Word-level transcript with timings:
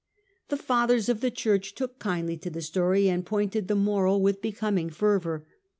The 0.49 0.57
fathers 0.57 1.09
of 1.09 1.21
the 1.21 1.29
Church 1.29 1.75
took 1.75 1.99
kindly 1.99 2.35
to 2.37 2.49
the 2.49 2.63
story, 2.63 3.07
and 3.07 3.23
pointed 3.23 3.67
the 3.67 3.75
moral 3.75 4.19
with 4.19 4.41
becoming 4.41 4.89
fervour. 4.89 5.45